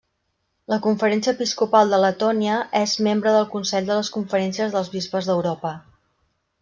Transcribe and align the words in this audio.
La 0.73 0.77
Conferència 0.85 1.33
episcopal 1.35 1.93
de 1.95 1.99
Letònia 2.03 2.55
és 2.79 2.95
membre 3.09 3.35
del 3.37 3.45
Consell 3.53 3.91
de 3.93 3.99
les 4.01 4.11
conferències 4.17 4.75
dels 4.79 4.91
bisbes 4.95 5.31
d'Europa. 5.31 5.75